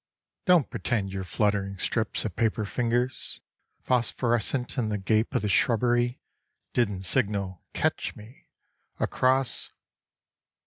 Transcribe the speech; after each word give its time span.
Don't 0.47 0.67
pretend 0.71 1.13
your 1.13 1.23
fluttering 1.23 1.77
strips 1.77 2.25
of 2.25 2.35
paper 2.35 2.65
fingers, 2.65 3.39
phosphor 3.83 4.33
escent 4.33 4.79
in 4.79 4.89
the 4.89 4.97
gape 4.97 5.35
of 5.35 5.43
the 5.43 5.47
shrubbery 5.47 6.19
didn't 6.73 7.03
signal' 7.03 7.61
catch 7.81 8.15
me' 8.15 8.47
across 8.99 9.73